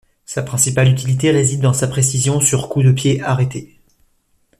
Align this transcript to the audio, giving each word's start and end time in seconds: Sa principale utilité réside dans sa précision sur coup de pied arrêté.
Sa 0.25 0.41
principale 0.41 0.87
utilité 0.89 1.29
réside 1.29 1.61
dans 1.61 1.73
sa 1.73 1.87
précision 1.87 2.39
sur 2.41 2.69
coup 2.69 2.81
de 2.81 2.91
pied 2.91 3.21
arrêté. 3.21 3.77